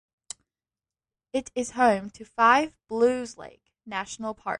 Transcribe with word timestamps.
It 1.31 1.51
is 1.53 1.71
home 1.71 2.09
to 2.11 2.25
Five 2.25 2.73
Blues 2.87 3.37
Lake 3.37 3.71
National 3.85 4.33
Park. 4.33 4.49